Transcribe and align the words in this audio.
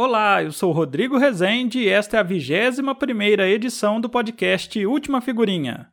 Olá, 0.00 0.44
eu 0.44 0.52
sou 0.52 0.70
Rodrigo 0.70 1.18
Rezende 1.18 1.80
e 1.80 1.88
esta 1.88 2.18
é 2.18 2.20
a 2.20 2.22
21 2.22 2.94
primeira 2.94 3.48
edição 3.48 4.00
do 4.00 4.08
podcast 4.08 4.86
Última 4.86 5.20
Figurinha. 5.20 5.88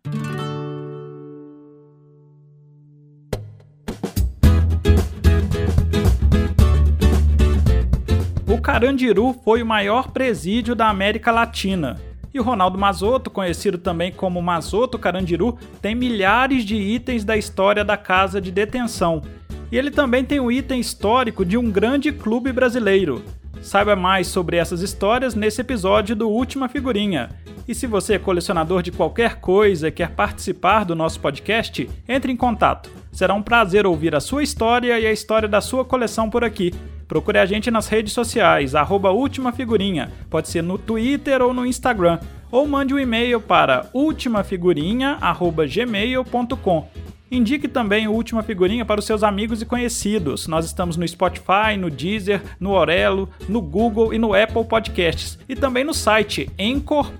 O 8.48 8.62
Carandiru 8.62 9.34
foi 9.44 9.64
o 9.64 9.66
maior 9.66 10.12
presídio 10.12 10.76
da 10.76 10.88
América 10.88 11.32
Latina. 11.32 12.00
E 12.32 12.40
o 12.40 12.44
Ronaldo 12.44 12.78
Mazoto, 12.78 13.32
conhecido 13.32 13.80
também 13.80 14.12
como 14.12 14.40
Mazoto 14.40 15.00
Carandiru, 15.00 15.58
tem 15.82 15.96
milhares 15.96 16.64
de 16.64 16.76
itens 16.76 17.24
da 17.24 17.36
história 17.36 17.84
da 17.84 17.98
casa 17.98 18.40
de 18.40 18.52
detenção. 18.52 19.24
E 19.72 19.76
ele 19.76 19.90
também 19.90 20.24
tem 20.24 20.40
o 20.40 20.52
item 20.52 20.80
histórico 20.80 21.44
de 21.44 21.58
um 21.58 21.72
grande 21.72 22.12
clube 22.12 22.54
brasileiro. 22.54 23.24
Saiba 23.66 23.96
mais 23.96 24.28
sobre 24.28 24.58
essas 24.58 24.82
histórias 24.82 25.34
nesse 25.34 25.60
episódio 25.60 26.16
do 26.16 26.30
Última 26.30 26.70
Figurinha. 26.70 27.32
E 27.68 27.74
se 27.74 27.88
você 27.88 28.14
é 28.14 28.20
colecionador 28.20 28.84
de 28.84 28.92
qualquer 28.92 29.38
coisa 29.38 29.88
e 29.88 29.92
quer 29.92 30.12
participar 30.12 30.86
do 30.86 30.94
nosso 30.94 31.20
podcast, 31.20 31.90
entre 32.08 32.32
em 32.32 32.38
contato. 32.38 32.92
Será 33.12 33.34
um 33.34 33.42
prazer 33.42 33.88
ouvir 33.88 34.14
a 34.14 34.20
sua 34.20 34.44
história 34.44 35.00
e 35.00 35.08
a 35.08 35.12
história 35.12 35.50
da 35.50 35.62
sua 35.62 35.84
coleção 35.84 36.30
por 36.30 36.44
aqui. 36.44 36.76
Procure 37.08 37.40
a 37.40 37.46
gente 37.48 37.72
nas 37.72 37.88
redes 37.88 38.14
sociais, 38.14 38.76
arroba 38.76 39.10
Última 39.10 39.52
Figurinha, 39.52 40.12
pode 40.30 40.48
ser 40.48 40.62
no 40.62 40.78
Twitter 40.78 41.42
ou 41.42 41.52
no 41.52 41.66
Instagram, 41.66 42.20
ou 42.52 42.68
mande 42.68 42.94
um 42.94 43.00
e-mail 43.00 43.42
para 43.42 43.90
ultimafigurinha.gmail.com. 43.96 46.88
Indique 47.32 47.68
também 47.68 48.08
o 48.08 48.14
Última 48.14 48.44
Figurinha 48.44 48.86
para 48.86 49.00
os 49.00 49.06
seus 49.06 49.24
amigos 49.24 49.60
e 49.60 49.66
conhecidos. 49.66 50.48
Nós 50.48 50.64
estamos 50.64 50.96
no 50.96 51.08
Spotify, 51.08 51.76
no 51.78 51.90
Deezer, 51.90 52.40
no 52.60 52.72
Orelo, 52.72 53.28
no 53.50 53.62
Google 53.62 54.14
e 54.14 54.20
no 54.20 54.36
Apple 54.36 54.64
Podcasts. 54.64 55.40
E 55.50 55.56
também 55.56 55.84
no 55.84 55.94
site 55.94 56.48
encor.fm 56.58 57.16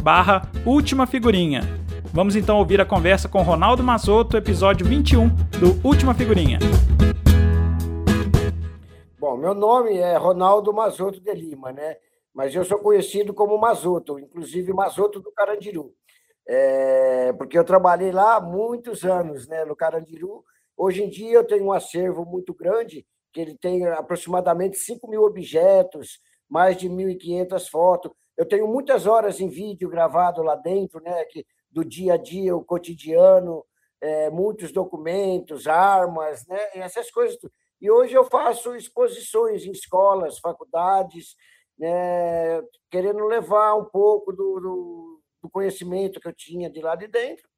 barra 0.00 0.48
Última 0.64 1.08
Figurinha. 1.08 1.62
Vamos 2.12 2.36
então 2.36 2.58
ouvir 2.58 2.80
a 2.80 2.84
conversa 2.84 3.28
com 3.28 3.42
Ronaldo 3.42 3.82
Mazotto, 3.82 4.36
episódio 4.36 4.86
21 4.86 5.28
do 5.58 5.86
Última 5.86 6.14
Figurinha. 6.14 6.60
Bom, 9.18 9.36
meu 9.36 9.54
nome 9.54 9.96
é 9.96 10.16
Ronaldo 10.16 10.72
Mazotto 10.72 11.20
de 11.20 11.34
Lima, 11.34 11.72
né? 11.72 11.96
Mas 12.32 12.54
eu 12.54 12.64
sou 12.64 12.78
conhecido 12.78 13.34
como 13.34 13.58
Mazotto, 13.58 14.20
inclusive 14.20 14.72
Mazotto 14.72 15.18
do 15.20 15.32
Carandiru 15.32 15.92
é, 16.46 17.32
porque 17.34 17.58
eu 17.58 17.64
trabalhei 17.64 18.10
lá 18.10 18.40
muitos 18.40 19.04
anos, 19.04 19.46
né, 19.48 19.64
no 19.64 19.76
Carandiru. 19.76 20.44
Hoje 20.76 21.02
em 21.02 21.08
dia 21.08 21.34
eu 21.34 21.44
tenho 21.46 21.66
um 21.66 21.72
acervo 21.72 22.24
muito 22.24 22.54
grande, 22.54 23.06
que 23.32 23.40
ele 23.40 23.56
tem 23.56 23.86
aproximadamente 23.86 24.78
5 24.78 25.08
mil 25.08 25.22
objetos, 25.22 26.18
mais 26.48 26.76
de 26.76 26.88
1.500 26.88 27.68
fotos. 27.68 28.12
Eu 28.36 28.46
tenho 28.46 28.66
muitas 28.66 29.06
horas 29.06 29.40
em 29.40 29.48
vídeo 29.48 29.88
gravado 29.88 30.42
lá 30.42 30.56
dentro, 30.56 31.00
né, 31.00 31.24
que, 31.26 31.46
do 31.70 31.84
dia 31.84 32.14
a 32.14 32.16
dia, 32.16 32.54
o 32.56 32.64
cotidiano, 32.64 33.64
é, 34.00 34.30
muitos 34.30 34.72
documentos, 34.72 35.66
armas, 35.66 36.46
né, 36.46 36.58
essas 36.74 37.10
coisas. 37.10 37.38
E 37.80 37.90
hoje 37.90 38.14
eu 38.14 38.24
faço 38.24 38.74
exposições 38.76 39.64
em 39.64 39.70
escolas, 39.70 40.38
faculdades, 40.38 41.34
né, 41.78 42.62
querendo 42.90 43.24
levar 43.26 43.74
um 43.74 43.84
pouco 43.84 44.32
do, 44.32 44.60
do 44.60 45.11
do 45.42 45.50
conhecimento 45.50 46.20
que 46.20 46.28
eu 46.28 46.32
tinha 46.32 46.70
de 46.70 46.80
lá 46.80 46.94
de 46.94 47.08
dentro, 47.08 47.48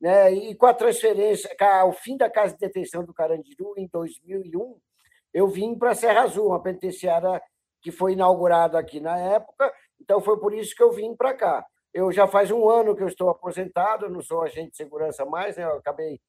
né? 0.00 0.32
E 0.32 0.54
com 0.54 0.66
a 0.66 0.74
transferência, 0.74 1.54
ao 1.80 1.92
fim 1.92 2.16
da 2.16 2.28
casa 2.28 2.54
de 2.54 2.60
detenção 2.60 3.04
do 3.04 3.14
Carandiru 3.14 3.74
em 3.76 3.86
2001, 3.86 4.78
eu 5.32 5.46
vim 5.46 5.78
para 5.78 5.94
Serra 5.94 6.22
Azul, 6.22 6.48
uma 6.48 6.62
penitenciária 6.62 7.40
que 7.80 7.92
foi 7.92 8.12
inaugurada 8.12 8.78
aqui 8.78 9.00
na 9.00 9.16
época. 9.18 9.72
Então 10.00 10.20
foi 10.20 10.38
por 10.38 10.52
isso 10.52 10.74
que 10.74 10.82
eu 10.82 10.92
vim 10.92 11.14
para 11.14 11.34
cá. 11.34 11.64
Eu 11.92 12.10
já 12.12 12.26
faz 12.26 12.50
um 12.50 12.68
ano 12.68 12.96
que 12.96 13.02
eu 13.02 13.08
estou 13.08 13.28
aposentado, 13.28 14.08
não 14.08 14.20
sou 14.20 14.42
agente 14.42 14.70
de 14.72 14.76
segurança 14.76 15.24
mais, 15.24 15.56
né? 15.56 15.64
Eu 15.64 15.76
acabei 15.76 16.20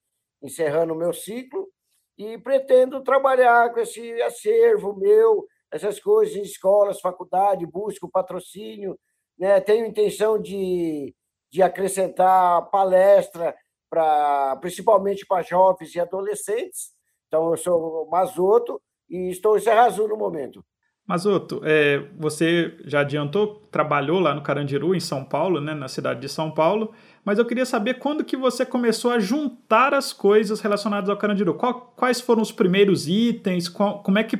encerrando 0.41 0.93
o 0.93 0.97
meu 0.97 1.13
ciclo 1.13 1.69
e 2.17 2.37
pretendo 2.37 3.03
trabalhar 3.03 3.73
com 3.73 3.79
esse 3.79 4.21
acervo 4.21 4.95
meu, 4.95 5.47
essas 5.71 5.99
coisas 5.99 6.35
em 6.35 6.41
escolas, 6.41 6.99
faculdade, 6.99 7.65
busco 7.65 8.09
patrocínio, 8.09 8.99
né? 9.41 9.59
Tenho 9.59 9.87
intenção 9.87 10.39
de, 10.39 11.15
de 11.51 11.63
acrescentar 11.63 12.69
palestra 12.69 13.55
para 13.89 14.55
principalmente 14.57 15.25
para 15.25 15.41
jovens 15.41 15.95
e 15.95 15.99
adolescentes. 15.99 16.91
Então, 17.27 17.49
eu 17.49 17.57
sou 17.57 18.07
Mazoto 18.09 18.79
e 19.09 19.31
estou 19.31 19.57
em 19.57 19.59
Serra 19.59 19.85
Azul 19.85 20.07
no 20.07 20.15
momento. 20.15 20.63
Mazoto, 21.07 21.59
é, 21.65 22.07
você 22.17 22.77
já 22.85 22.99
adiantou, 22.99 23.67
trabalhou 23.71 24.19
lá 24.19 24.35
no 24.35 24.43
Carandiru, 24.43 24.93
em 24.93 24.99
São 24.99 25.25
Paulo, 25.25 25.59
né, 25.59 25.73
na 25.73 25.87
cidade 25.87 26.21
de 26.21 26.29
São 26.29 26.51
Paulo, 26.51 26.93
mas 27.25 27.39
eu 27.39 27.45
queria 27.45 27.65
saber 27.65 27.95
quando 27.95 28.23
que 28.23 28.37
você 28.37 28.63
começou 28.63 29.11
a 29.11 29.19
juntar 29.19 29.93
as 29.93 30.13
coisas 30.13 30.61
relacionadas 30.61 31.09
ao 31.09 31.17
Carandiru. 31.17 31.55
Qual, 31.55 31.93
quais 31.97 32.21
foram 32.21 32.43
os 32.43 32.51
primeiros 32.51 33.07
itens? 33.07 33.67
Qual, 33.67 34.03
como 34.03 34.19
é 34.19 34.23
que 34.23 34.39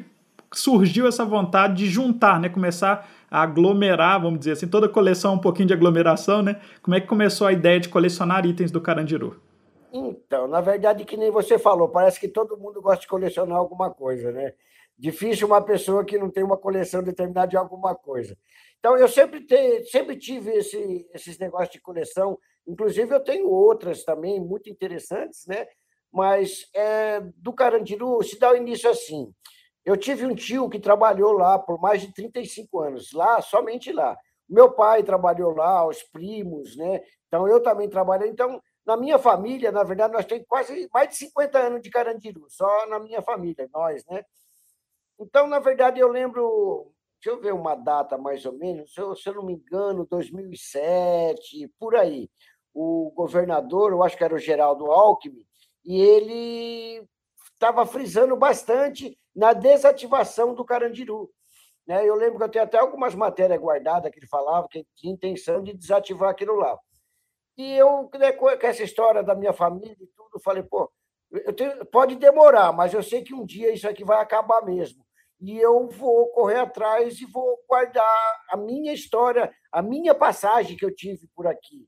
surgiu 0.54 1.08
essa 1.08 1.26
vontade 1.26 1.74
de 1.74 1.88
juntar, 1.88 2.40
né, 2.40 2.48
começar 2.48 3.10
aglomerar, 3.32 4.22
vamos 4.22 4.40
dizer 4.40 4.52
assim, 4.52 4.68
toda 4.68 4.90
coleção 4.90 5.36
um 5.36 5.40
pouquinho 5.40 5.70
de 5.70 5.74
aglomeração, 5.74 6.42
né? 6.42 6.60
Como 6.82 6.96
é 6.96 7.00
que 7.00 7.08
começou 7.08 7.48
a 7.48 7.54
ideia 7.54 7.80
de 7.80 7.88
colecionar 7.88 8.46
itens 8.46 8.72
do 8.72 8.82
Carandiru? 8.82 9.42
Então, 9.94 10.50
na 10.50 10.60
verdade, 10.60 11.06
que 11.06 11.16
nem 11.16 11.32
você 11.32 11.58
falou, 11.58 11.88
parece 11.88 12.20
que 12.20 12.28
todo 12.28 12.58
mundo 12.58 12.82
gosta 12.82 13.02
de 13.02 13.08
colecionar 13.08 13.58
alguma 13.58 13.90
coisa, 13.90 14.34
né? 14.34 14.54
Difícil 14.98 15.48
uma 15.48 15.62
pessoa 15.62 16.04
que 16.04 16.18
não 16.18 16.30
tem 16.30 16.44
uma 16.44 16.58
coleção 16.58 17.02
determinada 17.02 17.48
de 17.48 17.58
alguma 17.58 17.96
coisa. 17.96 18.38
Então, 18.80 18.98
eu 18.98 19.08
sempre, 19.08 19.46
te, 19.46 19.86
sempre 19.86 20.18
tive 20.18 20.52
esse, 20.52 21.08
esses 21.14 21.40
negócios 21.40 21.72
de 21.72 21.80
coleção, 21.80 22.38
inclusive 22.68 23.14
eu 23.14 23.24
tenho 23.24 23.50
outras 23.50 24.04
também 24.04 24.42
muito 24.42 24.70
interessantes, 24.70 25.46
né? 25.48 25.66
Mas 26.12 26.70
é, 26.76 27.22
do 27.38 27.54
Carandiru 27.54 28.22
se 28.24 28.38
dá 28.38 28.52
o 28.52 28.58
início 28.58 28.90
assim. 28.90 29.34
Eu 29.86 29.98
tive 29.98 30.26
um 30.26 30.36
tio 30.36 30.70
que 30.70 30.80
trabalhou 30.80 31.34
lá 31.34 31.58
por 31.58 31.80
mais 31.80 32.02
de 32.02 32.14
35 32.14 32.80
anos, 32.80 33.12
lá, 33.14 33.42
somente 33.42 33.92
lá. 33.92 34.18
Meu 34.48 34.72
pai 34.72 35.02
trabalhou 35.02 35.56
lá, 35.56 35.88
os 35.88 36.04
primos, 36.04 36.76
né? 36.76 37.02
Então 37.28 37.48
eu 37.48 37.62
também 37.64 37.90
trabalhei. 37.90 38.30
Então, 38.30 38.62
na 38.86 38.98
minha 38.98 39.18
família, 39.18 39.72
na 39.72 39.84
verdade, 39.84 40.14
nós 40.14 40.26
temos 40.26 40.46
quase 40.48 40.90
mais 40.94 41.10
de 41.10 41.16
50 41.16 41.58
anos 41.60 41.82
de 41.82 41.90
Carandiru, 41.90 42.46
só 42.50 42.88
na 42.88 43.00
minha 43.00 43.22
família, 43.22 43.70
nós, 43.74 44.06
né? 44.06 44.24
Então, 45.20 45.48
na 45.48 45.60
verdade, 45.60 46.00
eu 46.00 46.08
lembro, 46.08 46.92
deixa 47.24 47.38
eu 47.38 47.42
ver 47.42 47.54
uma 47.54 47.76
data 47.76 48.18
mais 48.18 48.46
ou 48.46 48.54
menos, 48.54 48.94
se 48.94 49.00
eu, 49.00 49.16
se 49.16 49.30
eu 49.30 49.36
não 49.36 49.46
me 49.46 49.54
engano, 49.54 50.08
2007, 50.10 51.72
por 51.80 51.96
aí. 51.96 52.30
O 52.74 53.12
governador, 53.16 53.92
eu 53.92 54.04
acho 54.04 54.18
que 54.18 54.24
era 54.24 54.34
o 54.34 54.40
Geraldo 54.40 54.92
Alckmin, 54.92 55.46
e 55.86 56.02
ele 56.02 57.08
estava 57.62 57.86
frisando 57.86 58.36
bastante 58.36 59.16
na 59.36 59.54
desativação 59.54 60.56
do 60.56 60.66
Carandiru. 60.66 61.30
Né? 61.88 62.04
Eu 62.04 62.16
lembro 62.16 62.40
que 62.40 62.44
eu 62.44 62.50
tenho 62.50 62.66
até 62.66 62.80
algumas 62.80 63.14
matérias 63.14 63.60
guardadas 63.60 64.12
que 64.12 64.18
ele 64.18 64.28
falava 64.28 64.68
que 64.68 64.84
tinha 64.96 65.14
intenção 65.14 65.62
de 65.62 65.72
desativar 65.74 66.32
aquilo 66.32 66.56
lá. 66.56 66.76
E 67.56 67.74
eu, 67.74 68.10
né, 68.16 68.32
com 68.32 68.50
essa 68.50 68.84
história 68.84 69.22
da 69.22 69.36
minha 69.36 69.54
família 69.54 69.96
e 70.00 70.08
tudo, 70.08 70.42
falei, 70.44 70.64
pô, 70.64 70.92
tenho, 71.56 71.86
pode 71.86 72.16
demorar, 72.16 72.74
mas 72.74 72.94
eu 72.94 73.04
sei 73.04 73.24
que 73.24 73.36
um 73.36 73.46
dia 73.46 73.72
isso 73.72 73.88
aqui 73.88 74.04
vai 74.04 74.20
acabar 74.20 74.66
mesmo. 74.66 75.06
E 75.40 75.58
eu 75.58 75.88
vou 75.88 76.30
correr 76.32 76.60
atrás 76.60 77.20
e 77.20 77.26
vou 77.26 77.60
guardar 77.68 78.42
a 78.50 78.58
minha 78.58 78.94
história, 78.94 79.54
a 79.72 79.82
minha 79.82 80.16
passagem 80.16 80.76
que 80.76 80.86
eu 80.86 80.94
tive 80.94 81.28
por 81.36 81.46
aqui. 81.46 81.88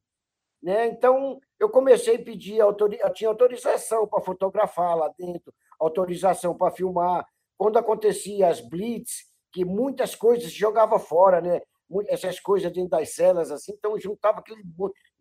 Né? 0.62 0.88
Então, 0.88 1.40
eu 1.60 1.70
comecei 1.70 2.16
a 2.16 2.24
pedir, 2.24 2.58
eu 2.58 2.74
tinha 3.14 3.30
autorização 3.30 4.08
para 4.08 4.24
fotografar 4.24 4.96
lá 4.96 5.14
dentro, 5.18 5.54
autorização 5.84 6.56
para 6.56 6.72
filmar, 6.72 7.26
quando 7.58 7.78
acontecia 7.78 8.48
as 8.48 8.60
blitz, 8.60 9.26
que 9.52 9.64
muitas 9.64 10.16
coisas 10.16 10.52
jogava 10.52 10.98
fora, 11.00 11.40
né? 11.40 11.62
Essas 12.08 12.40
coisas 12.40 12.72
dentro 12.72 12.90
das 12.90 13.14
celas, 13.14 13.52
assim, 13.52 13.74
então 13.74 14.00
juntava 14.00 14.40
aquele. 14.40 14.64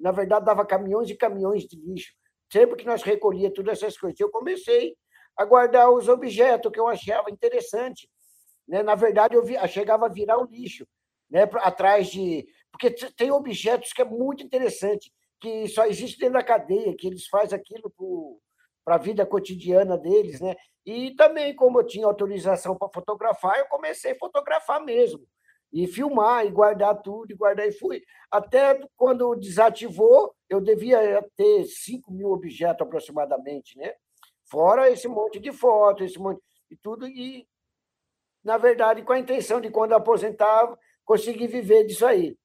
Na 0.00 0.11
verdade, 0.11 0.47
dava 0.47 0.64
caminhões 0.64 1.11
e 1.11 1.14
caminhões 1.14 1.64
de 1.64 1.76
lixo. 1.76 2.12
Sempre 2.50 2.76
que 2.76 2.87
nós 2.87 3.03
recolhia 3.03 3.53
todas 3.53 3.79
essas 3.79 3.99
coisas. 3.99 4.19
Eu 4.19 4.31
comecei 4.31 4.97
a 5.37 5.44
guardar 5.44 5.91
os 5.91 6.09
objetos 6.09 6.73
que 6.73 6.81
eu 6.81 6.88
achava 6.88 7.31
interessante. 7.31 8.08
Né? 8.67 8.82
Na 8.82 8.94
verdade, 8.94 9.35
eu, 9.35 9.44
vi, 9.44 9.55
eu 9.55 9.69
chegava 9.69 10.06
a 10.06 10.08
virar 10.08 10.38
o 10.38 10.47
lixo, 10.47 10.87
né? 11.31 11.43
atrás 11.56 12.08
de. 12.08 12.47
Porque 12.70 12.91
tem 13.17 13.31
objetos 13.31 13.93
que 13.93 14.00
é 14.00 14.05
muito 14.05 14.43
interessante, 14.43 15.12
que 15.41 15.69
só 15.69 15.85
existe 15.87 16.19
dentro 16.19 16.35
da 16.35 16.43
cadeia, 16.43 16.97
que 16.97 17.06
eles 17.06 17.26
fazem 17.26 17.58
aquilo 17.58 17.93
para 18.84 18.96
a 18.96 18.99
vida 18.99 19.25
cotidiana 19.25 19.96
deles, 19.96 20.40
né? 20.40 20.55
E 20.84 21.14
também, 21.14 21.55
como 21.55 21.79
eu 21.81 21.87
tinha 21.87 22.06
autorização 22.06 22.76
para 22.76 22.88
fotografar, 22.88 23.58
eu 23.58 23.67
comecei 23.67 24.12
a 24.12 24.19
fotografar 24.19 24.84
mesmo. 24.84 25.25
E 25.73 25.87
filmar, 25.87 26.44
e 26.44 26.50
guardar 26.50 27.00
tudo, 27.00 27.32
e 27.32 27.37
guardar, 27.37 27.67
e 27.67 27.73
fui. 27.73 28.02
Até 28.31 28.79
quando 28.96 29.34
desativou, 29.37 30.34
eu 30.49 30.61
devia 30.61 31.25
ter 31.37 31.64
5 31.64 32.12
mil 32.12 32.31
objetos 32.31 32.87
aproximadamente, 32.87 33.79
né? 33.79 33.94
Fora 34.44 34.90
esse 34.90 35.08
monte 35.08 35.38
de 35.40 35.50
fotos, 35.52 36.11
esse 36.11 36.19
monte 36.19 36.43
e 36.70 36.76
tudo. 36.76 37.06
E 37.06 37.46
na 38.44 38.58
verdade, 38.58 39.02
com 39.02 39.12
a 39.12 39.19
intenção 39.19 39.61
de, 39.61 39.70
quando 39.70 39.93
aposentava, 39.93 40.79
conseguir 41.05 41.46
viver 41.46 41.84
disso 41.84 42.05
aí. 42.05 42.37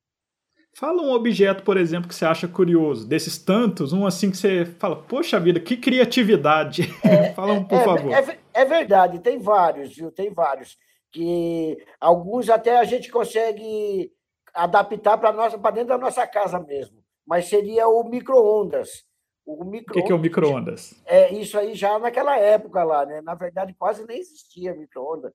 Fala 0.77 1.01
um 1.01 1.11
objeto, 1.11 1.63
por 1.63 1.75
exemplo, 1.75 2.07
que 2.07 2.13
você 2.13 2.23
acha 2.23 2.47
curioso, 2.47 3.07
desses 3.07 3.35
tantos, 3.39 3.93
um 3.93 4.05
assim 4.05 4.29
que 4.29 4.37
você 4.37 4.63
fala, 4.63 4.95
poxa 4.95 5.39
vida, 5.39 5.59
que 5.59 5.75
criatividade. 5.75 6.83
É, 7.03 7.33
Fala 7.33 7.53
um, 7.53 7.63
por 7.65 7.79
é, 7.79 7.83
favor. 7.83 8.13
É, 8.13 8.37
é, 8.53 8.63
verdade, 8.63 9.17
tem 9.17 9.39
vários, 9.39 9.95
viu? 9.95 10.11
Tem 10.11 10.31
vários. 10.31 10.77
Que 11.11 11.83
alguns 11.99 12.47
até 12.47 12.77
a 12.77 12.83
gente 12.83 13.09
consegue 13.09 14.11
adaptar 14.53 15.17
para 15.17 15.71
dentro 15.71 15.89
da 15.89 15.97
nossa 15.97 16.27
casa 16.27 16.59
mesmo. 16.59 17.03
Mas 17.25 17.49
seria 17.49 17.87
o 17.87 18.03
micro-ondas. 18.03 19.03
O, 19.47 19.63
micro 19.65 19.89
o 19.89 19.93
que, 19.95 20.03
que 20.03 20.11
é 20.11 20.15
o 20.15 20.19
micro-ondas? 20.19 20.93
É 21.07 21.33
isso 21.33 21.57
aí 21.57 21.73
já 21.73 21.97
naquela 21.97 22.37
época 22.37 22.83
lá, 22.83 23.03
né? 23.03 23.19
Na 23.21 23.33
verdade, 23.33 23.73
quase 23.73 24.05
nem 24.05 24.19
existia 24.19 24.75
micro-ondas. 24.75 25.33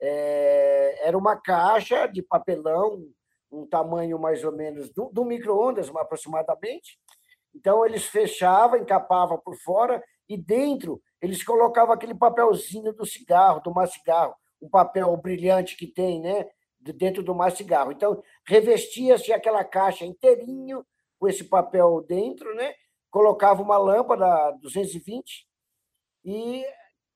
É, 0.00 1.06
era 1.06 1.16
uma 1.16 1.36
caixa 1.36 2.08
de 2.08 2.20
papelão 2.20 3.00
um 3.52 3.66
tamanho 3.66 4.18
mais 4.18 4.42
ou 4.42 4.52
menos 4.52 4.90
do, 4.90 5.10
do 5.12 5.24
micro-ondas, 5.24 5.88
aproximadamente. 5.94 6.98
Então, 7.54 7.84
eles 7.84 8.06
fechavam, 8.06 8.78
encapavam 8.78 9.38
por 9.38 9.56
fora 9.56 10.02
e 10.28 10.36
dentro 10.36 11.00
eles 11.20 11.44
colocavam 11.44 11.94
aquele 11.94 12.14
papelzinho 12.14 12.92
do 12.92 13.04
cigarro, 13.04 13.60
do 13.60 13.72
mais 13.72 13.92
cigarro, 13.92 14.34
um 14.60 14.68
papel 14.68 15.14
brilhante 15.16 15.76
que 15.76 15.86
tem, 15.86 16.20
né? 16.20 16.48
Dentro 16.80 17.22
do 17.22 17.34
mais 17.34 17.54
cigarro. 17.54 17.92
Então, 17.92 18.20
revestia-se 18.46 19.32
aquela 19.32 19.62
caixa 19.62 20.04
inteirinho 20.04 20.84
com 21.18 21.28
esse 21.28 21.44
papel 21.44 22.04
dentro, 22.08 22.52
né? 22.54 22.74
Colocava 23.10 23.62
uma 23.62 23.76
lâmpada 23.76 24.50
220 24.62 25.46
e 26.24 26.64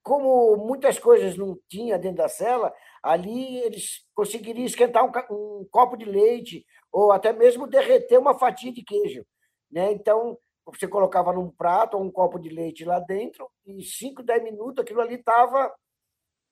como 0.02 0.56
muitas 0.56 1.00
coisas 1.00 1.36
não 1.36 1.58
tinha 1.68 1.98
dentro 1.98 2.18
da 2.18 2.28
cela, 2.28 2.72
ali 3.06 3.58
eles 3.58 4.04
conseguiriam 4.14 4.66
esquentar 4.66 5.04
um, 5.04 5.60
um, 5.60 5.66
copo 5.70 5.96
de 5.96 6.04
leite 6.04 6.66
ou 6.90 7.12
até 7.12 7.32
mesmo 7.32 7.66
derreter 7.66 8.18
uma 8.18 8.36
fatia 8.36 8.72
de 8.72 8.82
queijo. 8.82 9.24
Né? 9.70 9.92
Então, 9.92 10.36
você 10.64 10.88
colocava 10.88 11.32
num 11.32 11.48
prato 11.48 11.96
ou 11.96 12.02
um 12.02 12.10
copo 12.10 12.38
de 12.38 12.48
leite 12.48 12.84
lá 12.84 12.98
dentro 12.98 13.48
e 13.64 13.82
5, 13.82 14.22
10 14.22 14.42
minutos 14.42 14.82
aquilo 14.82 15.00
ali 15.00 15.14
estava, 15.14 15.72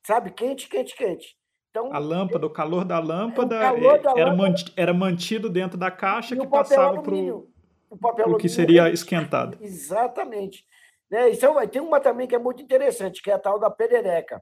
sabe, 0.07 0.31
quente, 0.31 0.69
quente, 0.69 0.97
quente. 0.97 1.37
Então, 1.71 1.93
a 1.93 1.99
lâmpada, 1.99 2.47
o 2.47 2.51
calor 2.51 2.85
da 2.85 3.01
lâmpada, 3.01 3.59
calor 3.59 4.01
da 4.01 4.13
era, 4.13 4.33
lâmpada, 4.33 4.73
era 4.77 4.95
mantido 4.95 5.51
dentro 5.51 5.77
da 5.77 5.91
caixa 5.91 6.37
que 6.37 6.47
passava 6.47 7.03
para 7.03 8.29
o 8.29 8.37
que 8.37 8.49
seria 8.49 8.89
esquentado. 8.91 9.59
Exatamente. 9.61 10.65
Né? 11.11 11.33
Então, 11.33 11.55
tem 11.67 11.83
uma 11.83 11.99
também 11.99 12.29
que 12.29 12.35
é 12.37 12.39
muito 12.39 12.63
interessante, 12.63 13.21
que 13.21 13.29
é 13.29 13.35
a 13.35 13.39
tal 13.41 13.59
da 13.59 13.69
perereca. 13.71 14.41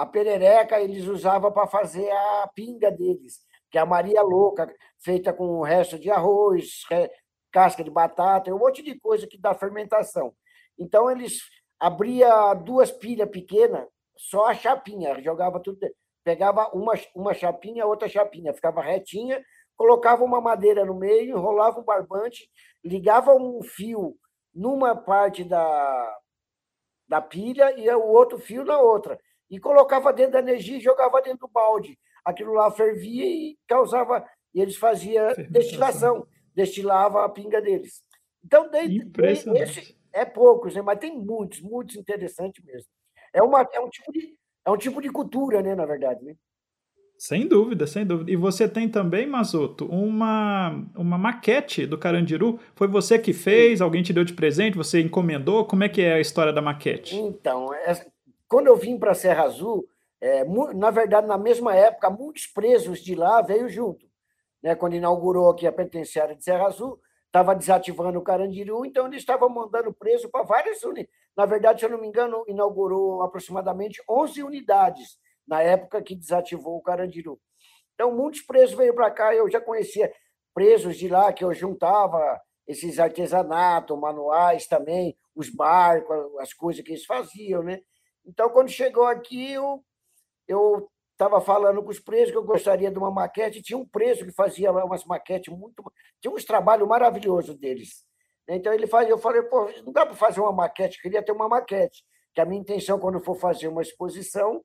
A 0.00 0.06
perereca 0.06 0.80
eles 0.80 1.06
usavam 1.06 1.52
para 1.52 1.66
fazer 1.66 2.10
a 2.10 2.50
pinga 2.54 2.90
deles, 2.90 3.38
que 3.70 3.76
é 3.76 3.82
a 3.82 3.84
Maria 3.84 4.22
Louca, 4.22 4.74
feita 4.98 5.30
com 5.30 5.58
o 5.58 5.62
resto 5.62 5.98
de 5.98 6.10
arroz, 6.10 6.84
casca 7.52 7.84
de 7.84 7.90
batata, 7.90 8.50
um 8.50 8.58
monte 8.58 8.82
de 8.82 8.98
coisa 8.98 9.26
que 9.26 9.36
dá 9.36 9.52
fermentação. 9.52 10.34
Então, 10.78 11.10
eles 11.10 11.42
abria 11.78 12.54
duas 12.54 12.90
pilhas 12.90 13.28
pequenas, 13.28 13.86
só 14.16 14.46
a 14.46 14.54
chapinha, 14.54 15.20
jogava 15.20 15.60
tudo, 15.60 15.78
pegava 16.24 16.70
uma, 16.72 16.94
uma 17.14 17.34
chapinha, 17.34 17.84
outra 17.84 18.08
chapinha, 18.08 18.54
ficava 18.54 18.80
retinha, 18.80 19.44
colocava 19.76 20.24
uma 20.24 20.40
madeira 20.40 20.82
no 20.82 20.94
meio, 20.94 21.36
enrolava 21.36 21.78
um 21.78 21.84
barbante, 21.84 22.48
ligava 22.82 23.34
um 23.34 23.62
fio 23.62 24.16
numa 24.54 24.96
parte 24.96 25.44
da, 25.44 26.18
da 27.06 27.20
pilha 27.20 27.78
e 27.78 27.86
o 27.90 28.06
outro 28.06 28.38
fio 28.38 28.64
na 28.64 28.78
outra. 28.78 29.20
E 29.50 29.58
colocava 29.58 30.12
dentro 30.12 30.32
da 30.32 30.38
energia 30.38 30.76
e 30.76 30.80
jogava 30.80 31.20
dentro 31.20 31.40
do 31.40 31.48
balde. 31.48 31.98
Aquilo 32.24 32.52
lá 32.52 32.70
fervia 32.70 33.26
e 33.26 33.58
causava. 33.66 34.24
E 34.54 34.60
eles 34.60 34.76
faziam 34.76 35.28
destilação, 35.50 36.26
destilava 36.54 37.24
a 37.24 37.28
pinga 37.28 37.60
deles. 37.60 38.02
Então, 38.44 38.70
desde, 38.70 39.10
esse 39.54 39.96
é 40.12 40.24
poucos, 40.24 40.74
né? 40.74 40.82
mas 40.82 40.98
tem 40.98 41.16
muitos, 41.16 41.60
muitos 41.60 41.96
interessantes 41.96 42.64
mesmo. 42.64 42.88
É, 43.32 43.42
uma, 43.42 43.68
é, 43.72 43.80
um 43.80 43.88
tipo 43.88 44.12
de, 44.12 44.34
é 44.64 44.70
um 44.70 44.76
tipo 44.76 45.00
de 45.00 45.10
cultura, 45.10 45.62
né, 45.62 45.74
na 45.74 45.86
verdade. 45.86 46.24
Né? 46.24 46.34
Sem 47.16 47.46
dúvida, 47.46 47.86
sem 47.86 48.04
dúvida. 48.04 48.30
E 48.30 48.36
você 48.36 48.66
tem 48.66 48.88
também, 48.88 49.26
Mazoto, 49.26 49.84
uma, 49.86 50.70
uma 50.96 51.18
maquete 51.18 51.86
do 51.86 51.98
Carandiru. 51.98 52.58
Foi 52.74 52.88
você 52.88 53.18
que 53.18 53.32
fez? 53.32 53.80
Alguém 53.82 54.02
te 54.02 54.12
deu 54.12 54.24
de 54.24 54.32
presente? 54.32 54.76
Você 54.76 55.00
encomendou? 55.00 55.66
Como 55.66 55.84
é 55.84 55.88
que 55.88 56.00
é 56.00 56.14
a 56.14 56.20
história 56.20 56.52
da 56.52 56.62
maquete? 56.62 57.14
Então, 57.16 57.74
é, 57.74 57.92
quando 58.50 58.66
eu 58.66 58.76
vim 58.76 58.98
para 58.98 59.14
Serra 59.14 59.44
Azul, 59.44 59.88
é, 60.20 60.44
na 60.74 60.90
verdade, 60.90 61.26
na 61.26 61.38
mesma 61.38 61.74
época, 61.74 62.10
muitos 62.10 62.48
presos 62.48 62.98
de 62.98 63.14
lá 63.14 63.40
veio 63.40 63.68
junto. 63.68 64.04
Né? 64.60 64.74
Quando 64.74 64.96
inaugurou 64.96 65.48
aqui 65.48 65.68
a 65.68 65.72
penitenciária 65.72 66.34
de 66.34 66.42
Serra 66.42 66.66
Azul, 66.66 67.00
estava 67.26 67.54
desativando 67.54 68.18
o 68.18 68.22
Carandiru, 68.22 68.84
então 68.84 69.06
eles 69.06 69.20
estavam 69.20 69.48
mandando 69.48 69.92
preso 69.92 70.28
para 70.28 70.42
várias 70.42 70.82
unidades. 70.82 71.14
Na 71.36 71.46
verdade, 71.46 71.78
se 71.78 71.86
eu 71.86 71.90
não 71.90 72.00
me 72.00 72.08
engano, 72.08 72.44
inaugurou 72.48 73.22
aproximadamente 73.22 74.02
11 74.10 74.42
unidades 74.42 75.16
na 75.46 75.62
época 75.62 76.02
que 76.02 76.16
desativou 76.16 76.76
o 76.76 76.82
Carandiru. 76.82 77.40
Então, 77.94 78.12
muitos 78.12 78.42
presos 78.42 78.74
veio 78.74 78.94
para 78.94 79.12
cá, 79.12 79.32
eu 79.32 79.48
já 79.48 79.60
conhecia 79.60 80.12
presos 80.52 80.96
de 80.96 81.06
lá, 81.06 81.32
que 81.32 81.44
eu 81.44 81.54
juntava 81.54 82.40
esses 82.66 82.98
artesanatos, 82.98 83.96
manuais 83.96 84.66
também, 84.66 85.16
os 85.36 85.48
barcos, 85.48 86.16
as 86.40 86.52
coisas 86.52 86.84
que 86.84 86.90
eles 86.90 87.04
faziam, 87.04 87.62
né? 87.62 87.80
Então, 88.24 88.48
quando 88.50 88.68
chegou 88.68 89.04
aqui, 89.04 89.52
eu 89.52 89.84
eu 90.46 90.90
estava 91.12 91.40
falando 91.40 91.82
com 91.82 91.90
os 91.90 92.00
presos 92.00 92.32
que 92.32 92.36
eu 92.36 92.42
gostaria 92.42 92.90
de 92.90 92.98
uma 92.98 93.10
maquete. 93.10 93.62
Tinha 93.62 93.78
um 93.78 93.86
preso 93.86 94.24
que 94.24 94.32
fazia 94.32 94.72
umas 94.72 95.04
maquetes 95.04 95.52
muito. 95.54 95.82
Tinha 96.20 96.32
uns 96.32 96.44
trabalhos 96.44 96.88
maravilhosos 96.88 97.56
deles. 97.56 98.04
Então, 98.48 98.72
ele 98.72 98.86
fazia. 98.86 99.12
Eu 99.12 99.18
falei, 99.18 99.42
pô, 99.42 99.70
não 99.84 99.92
dá 99.92 100.04
para 100.04 100.16
fazer 100.16 100.40
uma 100.40 100.52
maquete, 100.52 101.00
queria 101.00 101.22
ter 101.22 101.32
uma 101.32 101.48
maquete. 101.48 102.04
Que 102.34 102.40
a 102.40 102.44
minha 102.44 102.60
intenção, 102.60 102.98
quando 102.98 103.20
for 103.20 103.36
fazer 103.36 103.68
uma 103.68 103.82
exposição, 103.82 104.64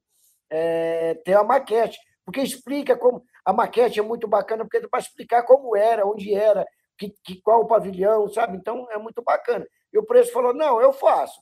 é, 0.50 1.16
ter 1.16 1.34
a 1.34 1.44
maquete, 1.44 2.00
porque 2.24 2.42
explica 2.42 2.98
como. 2.98 3.24
A 3.44 3.54
maquete 3.54 4.00
é 4.00 4.04
muito 4.04 4.28
bacana, 4.28 4.64
porque 4.64 4.78
é 4.78 4.88
para 4.88 5.00
explicar 5.00 5.44
como 5.44 5.76
era, 5.76 6.06
onde 6.06 6.34
era, 6.34 6.66
que, 6.98 7.14
que, 7.24 7.42
qual 7.42 7.62
o 7.62 7.68
pavilhão, 7.68 8.28
sabe? 8.28 8.58
Então 8.58 8.88
é 8.92 8.98
muito 8.98 9.22
bacana. 9.22 9.68
E 9.94 10.00
o 10.00 10.06
preço 10.06 10.32
falou: 10.32 10.54
não, 10.54 10.82
eu 10.82 10.92
faço. 10.92 11.40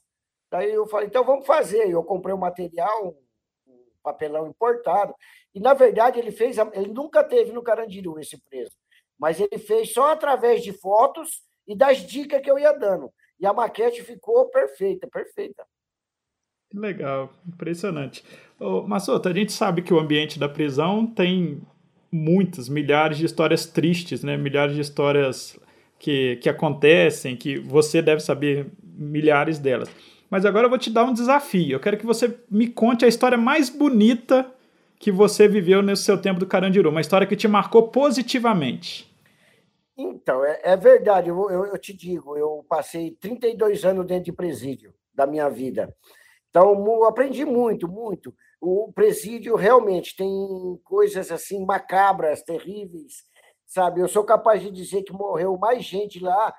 Daí 0.54 0.72
eu 0.72 0.86
falei: 0.86 1.08
então 1.08 1.24
vamos 1.24 1.48
fazer. 1.48 1.90
Eu 1.90 2.04
comprei 2.04 2.32
o 2.32 2.38
um 2.38 2.40
material, 2.40 3.16
um 3.68 3.82
papelão 4.04 4.48
importado, 4.48 5.16
e 5.56 5.60
na 5.60 5.74
verdade 5.74 6.20
ele 6.20 6.32
fez, 6.32 6.58
ele 6.74 6.94
nunca 6.94 7.24
teve 7.24 7.52
no 7.52 7.64
Carandiru 7.64 8.20
esse 8.20 8.40
preço, 8.48 8.78
mas 9.18 9.40
ele 9.40 9.58
fez 9.58 9.92
só 9.92 10.12
através 10.12 10.62
de 10.62 10.72
fotos 10.72 11.42
e 11.68 11.76
das 11.76 12.06
dicas 12.06 12.40
que 12.40 12.52
eu 12.52 12.60
ia 12.60 12.72
dando. 12.72 13.12
E 13.40 13.48
a 13.48 13.52
maquete 13.52 14.04
ficou 14.04 14.48
perfeita, 14.50 15.08
perfeita. 15.08 15.66
Legal, 16.72 17.34
impressionante. 17.48 18.24
Ô, 18.60 18.84
Massoto, 18.84 19.30
a 19.30 19.34
gente 19.34 19.52
sabe 19.52 19.82
que 19.82 19.94
o 19.94 20.00
ambiente 20.00 20.38
da 20.38 20.48
prisão 20.48 21.08
tem 21.08 21.64
muitas, 22.12 22.70
milhares 22.70 23.18
de 23.18 23.26
histórias 23.26 23.66
tristes, 23.66 24.24
né? 24.24 24.38
Milhares 24.38 24.76
de 24.76 24.82
histórias 24.82 25.60
que, 25.98 26.36
que 26.36 26.50
acontecem, 26.50 27.36
que 27.36 27.58
você 27.58 28.04
deve 28.04 28.22
saber 28.22 28.68
milhares 28.84 29.58
delas. 29.58 29.90
Mas 30.34 30.48
agora 30.48 30.66
eu 30.66 30.70
vou 30.72 30.80
te 30.80 30.90
dar 30.90 31.04
um 31.04 31.14
desafio. 31.14 31.76
Eu 31.76 31.80
quero 31.80 31.96
que 31.96 32.08
você 32.08 32.40
me 32.50 32.68
conte 32.68 33.06
a 33.06 33.08
história 33.08 33.38
mais 33.38 33.70
bonita 33.70 34.52
que 34.98 35.12
você 35.12 35.48
viveu 35.48 35.84
nesse 35.84 36.02
seu 36.02 36.20
tempo 36.20 36.40
do 36.40 36.48
Carandiru, 36.48 36.90
uma 36.90 37.02
história 37.02 37.28
que 37.28 37.36
te 37.36 37.48
marcou 37.48 37.90
positivamente. 37.90 39.16
Então, 39.96 40.44
é, 40.44 40.60
é 40.64 40.76
verdade, 40.76 41.30
eu, 41.30 41.52
eu, 41.52 41.66
eu, 41.68 41.78
te 41.78 41.94
digo, 41.94 42.36
eu 42.36 42.66
passei 42.68 43.12
32 43.12 43.86
anos 43.86 44.08
dentro 44.08 44.24
de 44.24 44.34
presídio 44.34 44.92
da 45.14 45.28
minha 45.28 45.48
vida. 45.52 45.96
Então, 46.50 47.04
aprendi 47.06 47.46
muito, 47.46 47.88
muito. 47.88 48.34
O 48.60 48.92
presídio 48.92 49.56
realmente 49.56 50.16
tem 50.16 50.28
coisas 50.84 51.32
assim 51.32 51.64
macabras, 51.64 52.42
terríveis, 52.42 53.24
sabe? 53.68 54.02
Eu 54.02 54.08
sou 54.08 54.24
capaz 54.24 54.64
de 54.64 54.72
dizer 54.72 55.04
que 55.04 55.14
morreu 55.14 55.56
mais 55.60 55.86
gente 55.86 56.20
lá 56.20 56.52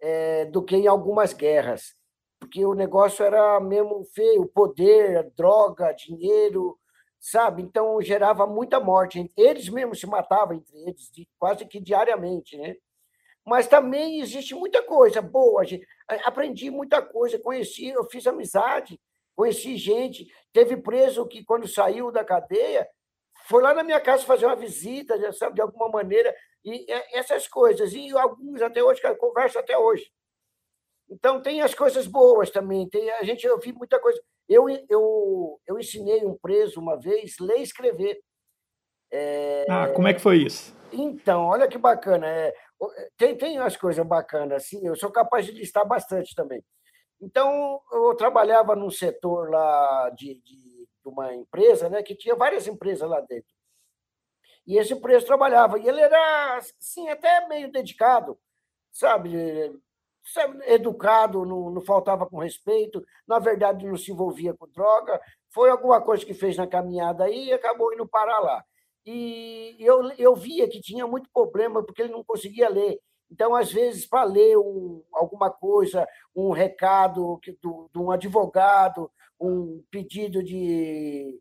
é, 0.00 0.44
do 0.44 0.62
que 0.62 0.76
em 0.76 0.86
algumas 0.86 1.32
guerras, 1.32 1.96
porque 2.46 2.64
o 2.64 2.74
negócio 2.74 3.24
era 3.24 3.60
mesmo 3.60 4.04
feio, 4.14 4.46
poder, 4.46 5.30
droga, 5.36 5.92
dinheiro, 5.92 6.78
sabe? 7.20 7.62
Então 7.62 8.00
gerava 8.00 8.46
muita 8.46 8.80
morte. 8.80 9.30
Eles 9.36 9.68
mesmos 9.68 10.00
se 10.00 10.06
matavam 10.06 10.56
entre 10.56 10.76
eles, 10.82 11.10
quase 11.38 11.66
que 11.66 11.80
diariamente, 11.80 12.56
né? 12.56 12.76
Mas 13.44 13.66
também 13.68 14.20
existe 14.20 14.54
muita 14.54 14.82
coisa 14.82 15.20
boa. 15.22 15.62
Aprendi 16.24 16.70
muita 16.70 17.02
coisa, 17.02 17.38
conheci, 17.38 17.88
eu 17.88 18.04
fiz 18.04 18.26
amizade 18.26 18.98
Conheci 19.36 19.76
gente, 19.76 20.26
teve 20.50 20.78
preso 20.78 21.26
que, 21.26 21.44
quando 21.44 21.68
saiu 21.68 22.10
da 22.10 22.24
cadeia, 22.24 22.88
foi 23.46 23.62
lá 23.62 23.74
na 23.74 23.84
minha 23.84 24.00
casa 24.00 24.24
fazer 24.24 24.46
uma 24.46 24.56
visita, 24.56 25.14
sabe, 25.34 25.56
de 25.56 25.60
alguma 25.60 25.90
maneira, 25.90 26.34
e 26.64 26.90
é, 26.90 27.18
essas 27.18 27.46
coisas. 27.46 27.92
E 27.92 28.16
alguns 28.16 28.62
até 28.62 28.82
hoje, 28.82 29.00
que 29.00 29.14
conversa 29.16 29.60
até 29.60 29.76
hoje. 29.76 30.10
Então, 31.08 31.40
tem 31.40 31.62
as 31.62 31.74
coisas 31.74 32.06
boas 32.06 32.50
também. 32.50 32.88
Tem, 32.88 33.10
a 33.12 33.22
gente, 33.22 33.46
eu 33.46 33.58
vi 33.58 33.72
muita 33.72 34.00
coisa. 34.00 34.20
Eu, 34.48 34.68
eu, 34.88 35.60
eu 35.66 35.78
ensinei 35.78 36.24
um 36.24 36.36
preso 36.36 36.80
uma 36.80 36.98
vez 36.98 37.38
ler 37.38 37.58
e 37.58 37.62
escrever. 37.62 38.20
É... 39.10 39.64
Ah, 39.68 39.88
como 39.94 40.08
é 40.08 40.14
que 40.14 40.20
foi 40.20 40.38
isso? 40.38 40.74
Então, 40.92 41.44
olha 41.46 41.68
que 41.68 41.78
bacana. 41.78 42.26
É, 42.26 42.54
tem, 43.16 43.36
tem 43.36 43.58
umas 43.58 43.76
coisas 43.76 44.06
bacanas, 44.06 44.64
assim, 44.64 44.86
eu 44.86 44.94
sou 44.96 45.10
capaz 45.10 45.46
de 45.46 45.52
listar 45.52 45.86
bastante 45.86 46.34
também. 46.34 46.62
Então, 47.20 47.80
eu 47.92 48.14
trabalhava 48.14 48.76
num 48.76 48.90
setor 48.90 49.50
lá 49.50 50.10
de, 50.10 50.34
de, 50.34 50.88
de 51.02 51.08
uma 51.08 51.34
empresa, 51.34 51.88
né, 51.88 52.02
que 52.02 52.14
tinha 52.14 52.34
várias 52.34 52.66
empresas 52.66 53.08
lá 53.08 53.20
dentro. 53.20 53.54
E 54.66 54.76
esse 54.76 54.94
preso 54.96 55.24
trabalhava. 55.24 55.78
E 55.78 55.88
ele 55.88 56.00
era, 56.00 56.56
assim, 56.56 57.08
até 57.08 57.46
meio 57.48 57.70
dedicado, 57.70 58.38
sabe? 58.92 59.80
Sabe 60.26 60.58
educado, 60.66 61.44
não, 61.44 61.70
não 61.70 61.80
faltava 61.80 62.26
com 62.26 62.38
respeito, 62.38 63.04
na 63.26 63.38
verdade, 63.38 63.86
não 63.86 63.96
se 63.96 64.12
envolvia 64.12 64.54
com 64.54 64.68
droga. 64.68 65.20
Foi 65.50 65.70
alguma 65.70 66.00
coisa 66.00 66.24
que 66.24 66.34
fez 66.34 66.56
na 66.56 66.66
caminhada 66.66 67.24
aí 67.24 67.46
e 67.46 67.52
acabou 67.52 67.92
indo 67.92 68.06
parar 68.06 68.40
lá. 68.40 68.64
E 69.04 69.76
eu, 69.78 70.10
eu 70.18 70.34
via 70.34 70.68
que 70.68 70.80
tinha 70.80 71.06
muito 71.06 71.30
problema 71.32 71.82
porque 71.84 72.02
ele 72.02 72.12
não 72.12 72.24
conseguia 72.24 72.68
ler. 72.68 72.98
Então, 73.30 73.54
às 73.54 73.72
vezes, 73.72 74.06
para 74.06 74.24
ler 74.24 74.56
um, 74.56 75.02
alguma 75.12 75.50
coisa, 75.50 76.06
um 76.34 76.50
recado 76.50 77.40
de 77.42 77.98
um 77.98 78.10
advogado, 78.10 79.10
um 79.40 79.82
pedido 79.90 80.42
de 80.42 81.40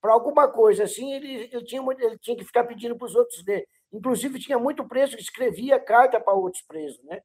para 0.00 0.12
alguma 0.12 0.46
coisa 0.48 0.84
assim, 0.84 1.14
ele, 1.14 1.48
ele, 1.52 1.64
tinha, 1.64 1.82
ele 1.98 2.18
tinha 2.18 2.36
que 2.36 2.44
ficar 2.44 2.64
pedindo 2.64 2.96
para 2.96 3.06
os 3.06 3.14
outros 3.16 3.44
ler. 3.44 3.66
Inclusive, 3.92 4.38
tinha 4.38 4.58
muito 4.58 4.86
preso 4.86 5.16
que 5.16 5.22
escrevia 5.22 5.80
carta 5.80 6.20
para 6.20 6.34
outros 6.34 6.62
presos, 6.62 7.02
né? 7.02 7.20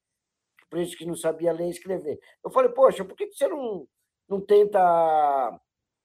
Presos 0.72 0.96
que 0.96 1.06
não 1.06 1.16
sabia 1.16 1.52
ler 1.52 1.68
e 1.68 1.72
escrever. 1.72 2.18
Eu 2.44 2.50
falei, 2.50 2.72
poxa, 2.72 3.04
por 3.04 3.16
que 3.16 3.28
você 3.28 3.48
não, 3.48 3.86
não 4.28 4.40
tenta 4.40 4.80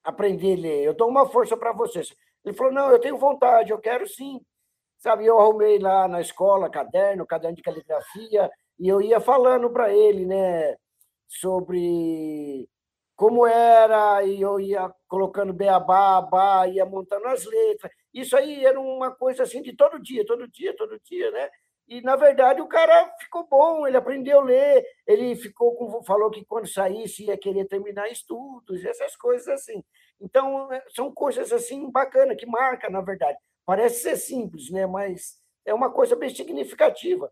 aprender 0.04 0.58
a 0.58 0.61
ler? 0.61 0.85
Eu 0.85 0.94
dou 0.94 1.08
uma 1.08 1.26
força 1.26 1.56
para 1.56 1.73
vocês. 1.73 2.14
Ele 2.44 2.54
falou, 2.54 2.73
não, 2.73 2.90
eu 2.90 2.99
tenho 2.99 3.16
vontade, 3.16 3.70
eu 3.70 3.78
quero 3.78 4.06
sim. 4.06 4.40
Sabe, 4.99 5.25
eu 5.25 5.38
arrumei 5.38 5.78
lá 5.78 6.08
na 6.08 6.20
escola 6.20 6.68
caderno, 6.68 7.26
caderno 7.26 7.56
de 7.56 7.62
caligrafia, 7.62 8.50
e 8.78 8.88
eu 8.88 9.00
ia 9.00 9.20
falando 9.20 9.70
para 9.70 9.94
ele, 9.94 10.26
né, 10.26 10.76
sobre 11.28 12.68
como 13.14 13.46
era, 13.46 14.25
e 14.25 14.40
eu 14.40 14.58
ia 14.58 14.92
colocando 15.06 15.52
beabá, 15.52 16.18
abá, 16.18 16.66
ia 16.66 16.85
montando 16.85 17.26
as 17.28 17.44
letras. 17.44 17.92
Isso 18.12 18.37
aí 18.37 18.64
era 18.64 18.80
uma 18.80 19.11
coisa 19.14 19.44
assim 19.44 19.62
de 19.62 19.75
todo 19.75 19.99
dia, 20.00 20.25
todo 20.26 20.49
dia, 20.49 20.75
todo 20.76 21.00
dia, 21.00 21.30
né? 21.30 21.50
E, 21.88 22.00
na 22.00 22.16
verdade, 22.16 22.61
o 22.61 22.66
cara 22.66 23.12
ficou 23.21 23.47
bom, 23.49 23.87
ele 23.87 23.97
aprendeu 23.97 24.40
a 24.40 24.45
ler, 24.45 24.85
ele 25.07 25.37
ficou 25.37 25.76
com, 25.76 26.02
falou 26.02 26.31
que 26.31 26.45
quando 26.45 26.66
saísse 26.66 27.25
ia 27.25 27.38
querer 27.38 27.66
terminar 27.66 28.11
estudos, 28.11 28.85
essas 28.85 29.14
coisas 29.14 29.47
assim. 29.47 29.85
Então, 30.21 30.73
é, 30.73 30.83
são 30.88 31.12
coisas 31.12 31.52
assim 31.52 31.90
bacanas, 31.90 32.37
que 32.37 32.47
marcam, 32.47 32.90
na 32.90 33.00
verdade. 33.00 33.38
Parece 33.64 34.02
ser 34.02 34.16
simples, 34.16 34.71
né? 34.71 34.87
mas 34.87 35.37
é 35.64 35.73
uma 35.73 35.90
coisa 35.90 36.16
bem 36.16 36.28
significativa. 36.28 37.31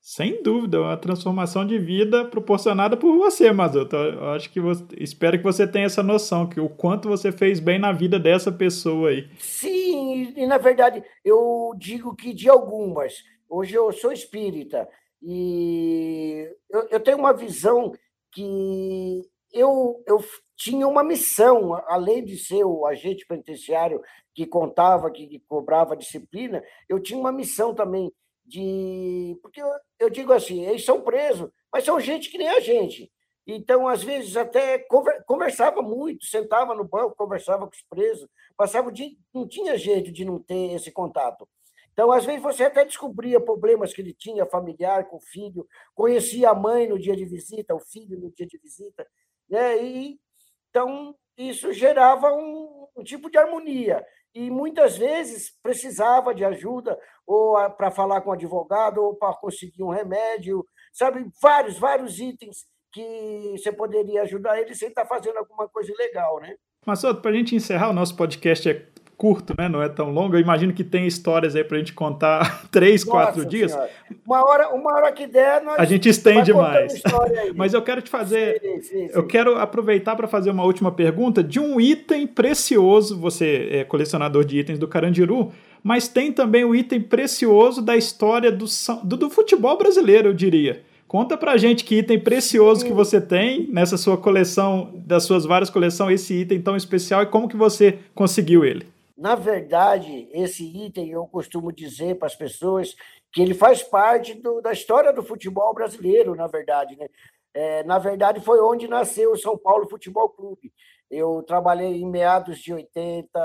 Sem 0.00 0.40
dúvida, 0.40 0.80
uma 0.80 0.96
transformação 0.96 1.66
de 1.66 1.78
vida 1.78 2.24
proporcionada 2.26 2.96
por 2.96 3.16
você, 3.16 3.50
Mazoto. 3.50 3.96
Eu 3.96 4.30
acho 4.30 4.48
que 4.50 4.60
você, 4.60 4.84
espero 4.98 5.36
que 5.36 5.42
você 5.42 5.66
tenha 5.66 5.86
essa 5.86 6.02
noção 6.02 6.48
que 6.48 6.60
o 6.60 6.68
quanto 6.68 7.08
você 7.08 7.32
fez 7.32 7.58
bem 7.58 7.76
na 7.76 7.90
vida 7.90 8.16
dessa 8.16 8.52
pessoa 8.52 9.08
aí. 9.08 9.28
Sim, 9.36 10.32
e 10.36 10.46
na 10.46 10.58
verdade 10.58 11.02
eu 11.24 11.72
digo 11.76 12.14
que 12.14 12.32
de 12.32 12.48
algumas. 12.48 13.14
Hoje 13.48 13.74
eu 13.74 13.92
sou 13.92 14.12
espírita 14.12 14.88
e 15.22 16.50
eu, 16.68 16.88
eu 16.88 17.00
tenho 17.00 17.18
uma 17.18 17.32
visão 17.32 17.92
que 18.32 19.22
eu, 19.52 20.02
eu 20.06 20.22
tinha 20.56 20.86
uma 20.86 21.04
missão, 21.04 21.74
além 21.86 22.24
de 22.24 22.36
ser 22.38 22.64
o 22.64 22.86
agente 22.86 23.26
penitenciário 23.26 24.02
que 24.34 24.46
contava, 24.46 25.10
que 25.10 25.42
cobrava 25.48 25.96
disciplina, 25.96 26.62
eu 26.88 27.00
tinha 27.00 27.18
uma 27.18 27.32
missão 27.32 27.74
também 27.74 28.12
de. 28.44 29.38
Porque 29.42 29.62
eu, 29.62 29.68
eu 29.98 30.10
digo 30.10 30.32
assim, 30.32 30.64
eles 30.66 30.84
são 30.84 31.00
presos, 31.00 31.50
mas 31.72 31.84
são 31.84 31.98
gente 32.00 32.30
que 32.30 32.38
nem 32.38 32.48
a 32.48 32.60
gente. 32.60 33.10
Então, 33.46 33.86
às 33.86 34.02
vezes, 34.02 34.36
até 34.36 34.84
conversava 35.24 35.80
muito, 35.80 36.26
sentava 36.26 36.74
no 36.74 36.84
banco, 36.84 37.14
conversava 37.16 37.64
com 37.66 37.72
os 37.72 37.82
presos, 37.88 38.28
passava 38.56 38.88
o 38.88 38.92
dia, 38.92 39.10
não 39.32 39.46
tinha 39.46 39.78
jeito 39.78 40.10
de 40.10 40.24
não 40.24 40.40
ter 40.40 40.74
esse 40.74 40.90
contato. 40.90 41.48
Então, 41.96 42.12
às 42.12 42.26
vezes, 42.26 42.42
você 42.42 42.64
até 42.64 42.84
descobria 42.84 43.40
problemas 43.40 43.94
que 43.94 44.02
ele 44.02 44.12
tinha 44.12 44.44
familiar 44.44 45.08
com 45.08 45.16
o 45.16 45.20
filho, 45.20 45.66
conhecia 45.94 46.50
a 46.50 46.54
mãe 46.54 46.86
no 46.86 46.98
dia 46.98 47.16
de 47.16 47.24
visita, 47.24 47.74
o 47.74 47.80
filho 47.80 48.20
no 48.20 48.30
dia 48.30 48.46
de 48.46 48.58
visita, 48.58 49.06
né? 49.48 49.82
E, 49.82 50.20
então, 50.68 51.16
isso 51.38 51.72
gerava 51.72 52.30
um, 52.34 52.86
um 52.94 53.02
tipo 53.02 53.30
de 53.30 53.38
harmonia 53.38 54.04
e 54.34 54.50
muitas 54.50 54.98
vezes 54.98 55.58
precisava 55.62 56.34
de 56.34 56.44
ajuda 56.44 56.98
ou 57.26 57.54
para 57.70 57.90
falar 57.90 58.20
com 58.20 58.28
o 58.28 58.34
advogado 58.34 59.02
ou 59.02 59.16
para 59.16 59.32
conseguir 59.32 59.82
um 59.82 59.88
remédio, 59.88 60.66
sabe? 60.92 61.26
Vários, 61.40 61.78
vários 61.78 62.20
itens 62.20 62.66
que 62.92 63.52
você 63.52 63.72
poderia 63.72 64.20
ajudar 64.20 64.60
ele 64.60 64.74
sem 64.74 64.88
estar 64.88 65.04
tá 65.04 65.08
fazendo 65.08 65.38
alguma 65.38 65.66
coisa 65.66 65.94
legal, 65.96 66.40
né? 66.40 66.56
Mas, 66.84 67.00
para 67.00 67.30
a 67.30 67.34
gente 67.34 67.56
encerrar, 67.56 67.88
o 67.88 67.94
nosso 67.94 68.14
podcast 68.14 68.68
é 68.68 68.86
curto, 69.16 69.54
né? 69.56 69.68
Não 69.68 69.82
é 69.82 69.88
tão 69.88 70.10
longo. 70.10 70.36
Eu 70.36 70.40
imagino 70.40 70.72
que 70.72 70.84
tem 70.84 71.06
histórias 71.06 71.56
aí 71.56 71.64
para 71.64 71.76
a 71.76 71.78
gente 71.78 71.92
contar 71.92 72.66
três, 72.70 73.04
Nossa 73.04 73.10
quatro 73.10 73.40
senhora. 73.40 73.50
dias. 73.50 73.78
Uma 74.26 74.44
hora, 74.44 74.68
uma 74.74 74.94
hora 74.94 75.12
que 75.12 75.26
der, 75.26 75.62
nós 75.62 75.78
a 75.78 75.84
gente 75.84 76.08
estende 76.08 76.52
mais. 76.52 77.02
Mas 77.54 77.74
eu 77.74 77.82
quero 77.82 78.02
te 78.02 78.10
fazer, 78.10 78.60
sim, 78.60 78.82
sim, 78.82 79.08
sim. 79.08 79.10
eu 79.12 79.26
quero 79.26 79.56
aproveitar 79.58 80.16
para 80.16 80.26
fazer 80.26 80.50
uma 80.50 80.64
última 80.64 80.92
pergunta 80.92 81.42
de 81.42 81.58
um 81.58 81.80
item 81.80 82.26
precioso. 82.26 83.18
Você 83.18 83.68
é 83.70 83.84
colecionador 83.84 84.44
de 84.44 84.58
itens 84.58 84.78
do 84.78 84.88
Carandiru, 84.88 85.52
mas 85.82 86.08
tem 86.08 86.32
também 86.32 86.64
o 86.64 86.74
item 86.74 87.00
precioso 87.00 87.80
da 87.80 87.96
história 87.96 88.50
do, 88.50 88.66
do, 89.04 89.16
do 89.16 89.30
futebol 89.30 89.78
brasileiro, 89.78 90.28
eu 90.28 90.34
diria. 90.34 90.82
Conta 91.06 91.36
pra 91.36 91.56
gente 91.56 91.84
que 91.84 91.98
item 91.98 92.18
precioso 92.18 92.84
que 92.84 92.92
você 92.92 93.20
tem 93.20 93.68
nessa 93.70 93.96
sua 93.96 94.16
coleção, 94.16 94.90
das 94.94 95.22
suas 95.22 95.44
várias 95.44 95.70
coleções, 95.70 96.20
esse 96.20 96.34
item 96.34 96.60
tão 96.60 96.76
especial 96.76 97.22
e 97.22 97.26
como 97.26 97.48
que 97.48 97.56
você 97.56 98.00
conseguiu 98.14 98.64
ele. 98.64 98.95
Na 99.16 99.34
verdade, 99.34 100.28
esse 100.32 100.64
item 100.64 101.10
eu 101.10 101.26
costumo 101.26 101.72
dizer 101.72 102.18
para 102.18 102.26
as 102.26 102.34
pessoas 102.34 102.94
que 103.32 103.40
ele 103.40 103.54
faz 103.54 103.82
parte 103.82 104.34
do, 104.34 104.60
da 104.60 104.72
história 104.72 105.12
do 105.12 105.22
futebol 105.22 105.72
brasileiro, 105.72 106.34
na 106.34 106.46
verdade. 106.46 106.96
Né? 106.96 107.08
É, 107.54 107.82
na 107.84 107.98
verdade, 107.98 108.40
foi 108.40 108.60
onde 108.60 108.86
nasceu 108.86 109.32
o 109.32 109.38
São 109.38 109.56
Paulo 109.56 109.88
Futebol 109.88 110.28
Clube. 110.28 110.72
Eu 111.10 111.42
trabalhei 111.42 112.02
em 112.02 112.06
meados 112.06 112.58
de 112.58 112.74
80 112.74 113.38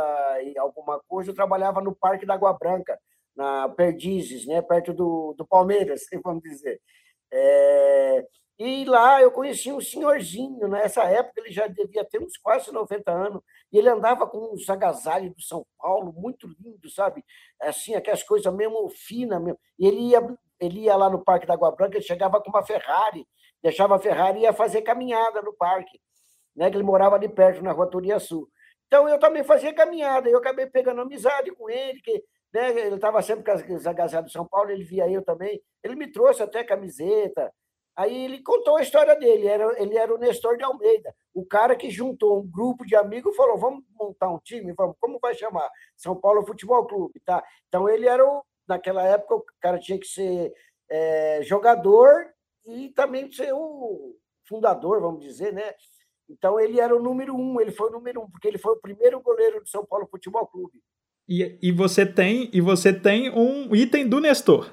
e 0.43 0.57
alguma 0.57 0.99
coisa, 1.07 1.31
eu 1.31 1.35
trabalhava 1.35 1.79
no 1.79 1.95
Parque 1.95 2.25
da 2.25 2.33
Água 2.33 2.51
Branca, 2.51 2.99
na 3.33 3.69
Perdizes, 3.69 4.45
né? 4.45 4.61
perto 4.61 4.93
do, 4.93 5.33
do 5.37 5.45
Palmeiras, 5.45 6.01
vamos 6.23 6.41
dizer. 6.43 6.81
É, 7.31 8.27
e 8.59 8.85
lá 8.85 9.21
eu 9.21 9.31
conheci 9.31 9.71
um 9.71 9.79
senhorzinho, 9.79 10.67
nessa 10.67 11.03
época 11.03 11.39
ele 11.39 11.51
já 11.51 11.67
devia 11.67 12.03
ter 12.03 12.21
uns 12.21 12.37
quase 12.37 12.71
90 12.71 13.11
anos, 13.11 13.41
e 13.71 13.77
ele 13.77 13.89
andava 13.89 14.27
com 14.27 14.53
uns 14.53 14.69
agasalhos 14.69 15.33
do 15.33 15.41
São 15.41 15.65
Paulo, 15.79 16.11
muito 16.11 16.47
lindo, 16.59 16.89
sabe? 16.89 17.23
Assim, 17.61 17.95
aquelas 17.95 18.21
coisas 18.21 18.53
mesmo 18.53 18.89
finas 18.89 19.41
mesmo. 19.41 19.59
E 19.79 19.87
ele 19.87 20.01
ia, 20.09 20.19
ele 20.59 20.81
ia 20.81 20.95
lá 20.95 21.09
no 21.09 21.23
Parque 21.23 21.47
da 21.47 21.53
Água 21.53 21.71
Branca, 21.71 21.97
ele 21.97 22.03
chegava 22.03 22.41
com 22.41 22.49
uma 22.49 22.65
Ferrari, 22.65 23.25
deixava 23.63 23.95
a 23.95 23.99
Ferrari 23.99 24.39
e 24.39 24.41
ia 24.43 24.53
fazer 24.53 24.81
caminhada 24.81 25.41
no 25.41 25.53
parque, 25.53 25.99
né? 26.55 26.69
que 26.69 26.75
ele 26.75 26.83
morava 26.83 27.15
ali 27.15 27.29
perto, 27.29 27.63
na 27.63 27.71
Rua 27.71 27.89
Sul. 28.19 28.49
Então 28.87 29.07
eu 29.07 29.17
também 29.17 29.43
fazia 29.43 29.73
caminhada, 29.73 30.29
eu 30.29 30.37
acabei 30.37 30.65
pegando 30.65 31.01
amizade 31.01 31.49
com 31.55 31.69
ele, 31.69 32.01
que 32.01 32.23
né, 32.53 32.71
ele 32.71 32.95
estava 32.95 33.21
sempre 33.21 33.45
com 33.45 33.75
os 33.75 33.87
agasalhos 33.87 34.29
do 34.29 34.33
São 34.33 34.45
Paulo, 34.45 34.69
ele 34.69 34.83
via 34.83 35.09
eu 35.09 35.23
também. 35.23 35.61
Ele 35.81 35.95
me 35.95 36.11
trouxe 36.11 36.43
até 36.43 36.61
camiseta, 36.63 37.49
Aí 37.95 38.25
ele 38.25 38.41
contou 38.41 38.77
a 38.77 38.81
história 38.81 39.15
dele, 39.15 39.47
era, 39.47 39.81
ele 39.81 39.97
era 39.97 40.13
o 40.13 40.17
Nestor 40.17 40.57
de 40.57 40.63
Almeida, 40.63 41.13
o 41.33 41.45
cara 41.45 41.75
que 41.75 41.89
juntou 41.89 42.39
um 42.39 42.47
grupo 42.47 42.85
de 42.85 42.95
amigos 42.95 43.33
e 43.33 43.35
falou: 43.35 43.57
vamos 43.57 43.83
montar 43.99 44.29
um 44.29 44.39
time, 44.39 44.73
vamos, 44.73 44.95
como 44.99 45.19
vai 45.19 45.35
chamar? 45.35 45.69
São 45.97 46.15
Paulo 46.15 46.45
Futebol 46.45 46.85
Clube, 46.85 47.19
tá? 47.25 47.43
Então 47.67 47.89
ele 47.89 48.07
era 48.07 48.25
o, 48.25 48.43
naquela 48.67 49.03
época 49.03 49.35
o 49.35 49.45
cara 49.59 49.77
tinha 49.77 49.99
que 49.99 50.07
ser 50.07 50.53
é, 50.89 51.41
jogador 51.43 52.27
e 52.65 52.89
também 52.89 53.29
ser 53.31 53.53
o 53.53 54.15
fundador, 54.47 55.01
vamos 55.01 55.21
dizer, 55.21 55.51
né? 55.51 55.73
Então 56.29 56.57
ele 56.57 56.79
era 56.79 56.95
o 56.95 57.01
número 57.01 57.35
um, 57.35 57.59
ele 57.59 57.71
foi 57.71 57.89
o 57.89 57.93
número 57.93 58.21
um, 58.21 58.29
porque 58.29 58.47
ele 58.47 58.57
foi 58.57 58.73
o 58.73 58.79
primeiro 58.79 59.19
goleiro 59.21 59.61
do 59.61 59.67
São 59.67 59.85
Paulo 59.85 60.07
Futebol 60.09 60.47
Clube. 60.47 60.81
E, 61.27 61.59
e 61.61 61.71
você 61.71 62.05
tem 62.05 62.49
e 62.53 62.61
você 62.61 62.93
tem 62.93 63.29
um 63.29 63.75
item 63.75 64.07
do 64.07 64.21
Nestor 64.21 64.71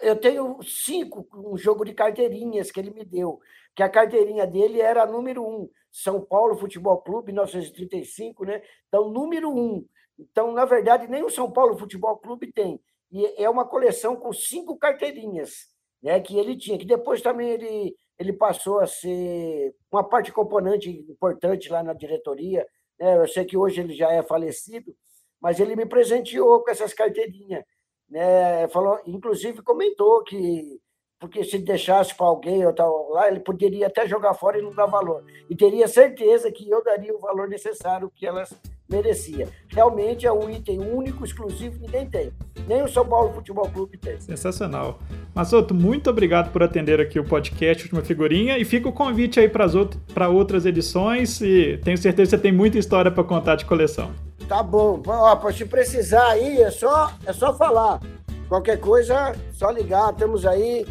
eu 0.00 0.16
tenho 0.16 0.62
cinco, 0.62 1.26
um 1.34 1.56
jogo 1.56 1.84
de 1.84 1.94
carteirinhas 1.94 2.70
que 2.70 2.80
ele 2.80 2.90
me 2.90 3.04
deu, 3.04 3.38
que 3.74 3.82
a 3.82 3.88
carteirinha 3.88 4.46
dele 4.46 4.80
era 4.80 5.02
a 5.02 5.06
número 5.06 5.42
um, 5.46 5.68
São 5.90 6.20
Paulo 6.20 6.56
Futebol 6.56 6.98
Clube, 7.02 7.32
1935, 7.32 8.44
né? 8.44 8.62
Então, 8.88 9.10
número 9.10 9.50
um. 9.50 9.86
Então, 10.18 10.52
na 10.52 10.64
verdade, 10.64 11.08
nem 11.08 11.22
o 11.22 11.30
São 11.30 11.50
Paulo 11.50 11.78
Futebol 11.78 12.16
Clube 12.18 12.52
tem. 12.52 12.80
E 13.10 13.42
é 13.42 13.48
uma 13.48 13.66
coleção 13.66 14.16
com 14.16 14.32
cinco 14.32 14.78
carteirinhas, 14.78 15.66
né? 16.02 16.20
Que 16.20 16.38
ele 16.38 16.56
tinha, 16.56 16.78
que 16.78 16.86
depois 16.86 17.22
também 17.22 17.50
ele 17.50 17.94
ele 18.18 18.32
passou 18.32 18.80
a 18.80 18.86
ser 18.86 19.74
uma 19.92 20.02
parte 20.02 20.32
componente 20.32 20.88
importante 20.88 21.68
lá 21.68 21.82
na 21.82 21.92
diretoria. 21.92 22.66
Né? 22.98 23.16
Eu 23.18 23.28
sei 23.28 23.44
que 23.44 23.56
hoje 23.56 23.80
ele 23.80 23.94
já 23.94 24.10
é 24.10 24.22
falecido, 24.22 24.94
mas 25.40 25.60
ele 25.60 25.76
me 25.76 25.86
presenteou 25.86 26.62
com 26.62 26.70
essas 26.70 26.94
carteirinhas. 26.94 27.64
Né? 28.10 28.68
Falou, 28.68 28.98
inclusive 29.06 29.62
comentou 29.62 30.22
que 30.22 30.80
porque 31.18 31.42
se 31.44 31.58
deixasse 31.58 32.14
para 32.14 32.26
alguém 32.26 32.66
ou 32.66 32.74
tal 32.74 33.08
lá, 33.10 33.28
ele 33.28 33.40
poderia 33.40 33.86
até 33.86 34.06
jogar 34.06 34.34
fora 34.34 34.58
e 34.58 34.62
não 34.62 34.74
dar 34.74 34.86
valor. 34.86 35.24
E 35.48 35.56
teria 35.56 35.88
certeza 35.88 36.52
que 36.52 36.68
eu 36.68 36.84
daria 36.84 37.14
o 37.14 37.18
valor 37.18 37.48
necessário 37.48 38.12
que 38.14 38.26
elas 38.26 38.54
merecia. 38.88 39.48
Realmente 39.68 40.26
é 40.26 40.32
um 40.32 40.48
item 40.48 40.80
único, 40.80 41.24
exclusivo, 41.24 41.78
ninguém 41.80 42.08
tem. 42.08 42.32
Nem 42.68 42.82
o 42.82 42.88
São 42.88 43.06
Paulo 43.06 43.32
Futebol 43.32 43.68
Clube 43.68 43.98
tem. 43.98 44.20
Sensacional. 44.20 44.98
Masoto, 45.34 45.74
muito 45.74 46.08
obrigado 46.08 46.52
por 46.52 46.62
atender 46.62 47.00
aqui 47.00 47.18
o 47.18 47.24
podcast 47.24 47.84
Última 47.84 48.02
Figurinha 48.02 48.58
e 48.58 48.64
fica 48.64 48.88
o 48.88 48.92
convite 48.92 49.40
aí 49.40 49.48
para 49.48 50.28
outras 50.28 50.66
edições 50.66 51.40
e 51.40 51.78
tenho 51.82 51.98
certeza 51.98 52.30
que 52.30 52.36
você 52.36 52.42
tem 52.42 52.52
muita 52.52 52.78
história 52.78 53.10
para 53.10 53.24
contar 53.24 53.56
de 53.56 53.64
coleção. 53.64 54.12
Tá 54.48 54.62
bom. 54.62 55.02
Ó, 55.06 55.52
se 55.52 55.64
precisar 55.64 56.28
aí, 56.28 56.62
é 56.62 56.70
só, 56.70 57.12
é 57.26 57.32
só 57.32 57.52
falar. 57.52 58.00
Qualquer 58.48 58.78
coisa, 58.78 59.34
só 59.52 59.70
ligar, 59.70 60.12
estamos 60.12 60.46
aí. 60.46 60.86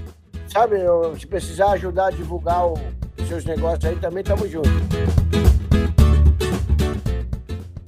Sabe, 0.47 0.77
se 1.19 1.25
precisar 1.25 1.71
ajudar 1.71 2.07
a 2.07 2.11
divulgar 2.11 2.67
os 2.67 3.27
seus 3.27 3.45
negócios 3.45 3.85
aí, 3.85 3.95
também 3.95 4.21
estamos 4.21 4.49
juntos. 4.49 5.44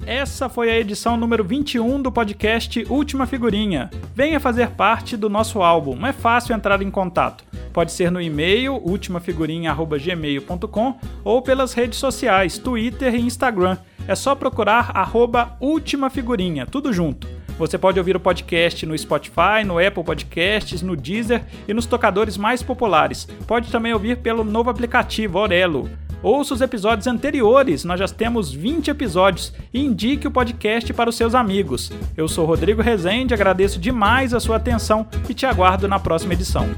Essa 0.08 0.48
foi 0.48 0.70
a 0.70 0.80
edição 0.80 1.18
número 1.18 1.44
21 1.44 2.00
do 2.00 2.10
podcast 2.10 2.82
Última 2.88 3.26
Figurinha. 3.26 3.90
Venha 4.14 4.40
fazer 4.40 4.70
parte 4.70 5.18
do 5.18 5.28
nosso 5.28 5.60
álbum. 5.60 6.06
É 6.06 6.14
fácil 6.14 6.56
entrar 6.56 6.80
em 6.80 6.90
contato. 6.90 7.44
Pode 7.74 7.92
ser 7.92 8.10
no 8.10 8.18
e-mail 8.18 8.76
ultimafigurinha@gmail.com 8.76 10.98
ou 11.22 11.42
pelas 11.42 11.74
redes 11.74 11.98
sociais, 11.98 12.56
Twitter 12.56 13.14
e 13.14 13.20
Instagram. 13.20 13.76
É 14.08 14.14
só 14.14 14.34
procurar 14.34 14.96
arroba 14.96 15.58
Última 15.60 16.08
Figurinha, 16.08 16.64
tudo 16.64 16.90
junto. 16.90 17.28
Você 17.58 17.76
pode 17.76 17.98
ouvir 17.98 18.16
o 18.16 18.20
podcast 18.20 18.86
no 18.86 18.96
Spotify, 18.96 19.62
no 19.62 19.78
Apple 19.78 20.04
Podcasts, 20.04 20.80
no 20.80 20.96
Deezer 20.96 21.44
e 21.68 21.74
nos 21.74 21.84
tocadores 21.84 22.38
mais 22.38 22.62
populares. 22.62 23.28
Pode 23.46 23.70
também 23.70 23.92
ouvir 23.92 24.16
pelo 24.16 24.42
novo 24.42 24.70
aplicativo 24.70 25.38
Orelo. 25.38 25.86
Ouça 26.22 26.54
os 26.54 26.60
episódios 26.60 27.06
anteriores, 27.06 27.84
nós 27.84 28.00
já 28.00 28.08
temos 28.08 28.52
20 28.52 28.90
episódios 28.90 29.52
e 29.72 29.80
indique 29.80 30.26
o 30.26 30.30
podcast 30.30 30.92
para 30.92 31.08
os 31.08 31.16
seus 31.16 31.34
amigos. 31.34 31.92
Eu 32.16 32.26
sou 32.26 32.44
Rodrigo 32.44 32.82
Rezende, 32.82 33.34
agradeço 33.34 33.78
demais 33.78 34.34
a 34.34 34.40
sua 34.40 34.56
atenção 34.56 35.06
e 35.28 35.34
te 35.34 35.46
aguardo 35.46 35.86
na 35.86 35.98
próxima 35.98 36.32
edição. 36.34 36.68